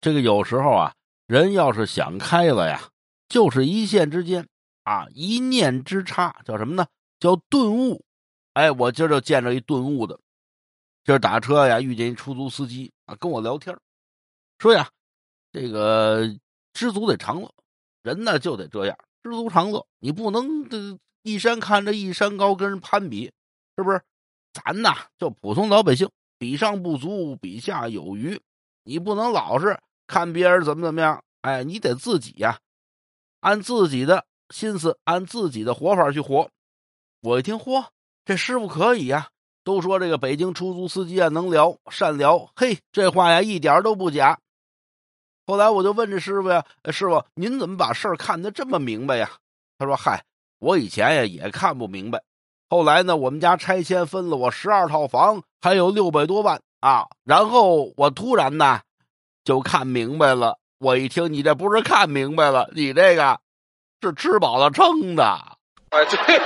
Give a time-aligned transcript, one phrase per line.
[0.00, 0.94] 这个有时候啊，
[1.26, 2.88] 人要是想开了呀，
[3.28, 4.48] 就是一线之间
[4.84, 6.86] 啊，一念之差，叫什么呢？
[7.18, 8.02] 叫顿悟。
[8.54, 10.18] 哎，我今儿就见着一顿悟的，
[11.04, 13.76] 今儿打车呀，遇见一出租司机啊，跟我聊天
[14.58, 14.88] 说呀，
[15.52, 16.26] 这个
[16.72, 17.54] 知足得常乐，
[18.02, 19.86] 人呢就得这样，知足常乐。
[19.98, 23.30] 你不能这一山看着一山高，跟人攀比，
[23.76, 24.00] 是不是？
[24.52, 28.40] 咱呐就普通老百姓，比上不足，比下有余。
[28.82, 29.78] 你不能老是
[30.10, 32.58] 看别人怎么怎么样，哎，你得自己呀，
[33.38, 36.50] 按自己的心思，按自己的活法去活。
[37.22, 37.86] 我一听，嚯，
[38.24, 39.28] 这师傅可以呀！
[39.62, 44.36] 都说这个北京出租司机啊能聊善聊，嘿，这话呀一点都不假。
[45.46, 49.30] 后来我就问这师傅呀：“师傅，您怎么把事儿看得这么明白呀？”
[49.78, 50.24] 他说：“嗨，
[50.58, 52.20] 我以前呀也看不明白，
[52.68, 58.80] 后来呢，我们家拆迁分了我十二套房，还有六百多万啊，然后我突然呢
[59.44, 60.58] 就看明白了。
[60.78, 63.38] 我一听，你这不是看明白了，你这个
[64.02, 65.24] 是吃饱了撑的。”
[65.90, 66.44] 哎，对你。